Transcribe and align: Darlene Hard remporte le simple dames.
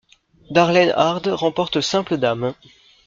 Darlene 0.49 0.93
Hard 0.95 1.27
remporte 1.27 1.75
le 1.75 1.83
simple 1.83 2.17
dames. 2.17 2.55